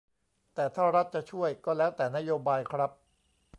[0.55, 2.91] แต่ถ้ารัฐจะช่วย ก็แล้วแต่นโยบายครับ